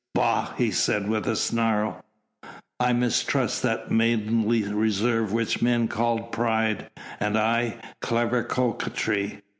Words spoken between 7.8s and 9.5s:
clever coquetry.